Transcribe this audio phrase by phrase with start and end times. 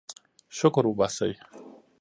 [0.57, 1.31] شکر وباسئ.